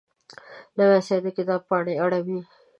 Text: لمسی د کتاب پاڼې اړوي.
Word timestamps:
لمسی 0.77 1.17
د 1.25 1.27
کتاب 1.37 1.61
پاڼې 1.69 1.93
اړوي. 2.03 2.39